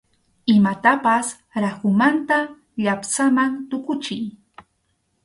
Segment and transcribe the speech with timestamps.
[0.57, 1.27] Imatapas
[1.63, 2.37] rakhumanta
[2.83, 4.23] llapsaman tukuchiy.